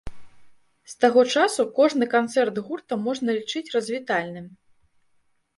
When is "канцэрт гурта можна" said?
2.15-3.29